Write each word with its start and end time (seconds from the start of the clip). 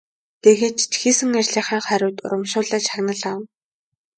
Тэгээд 0.43 0.77
ч 0.89 0.91
хийсэн 1.01 1.31
ажлынхаа 1.39 1.81
хариуд 1.87 2.17
урамшуулал 2.25 2.83
шагнал 2.87 3.21
авна. 3.31 3.47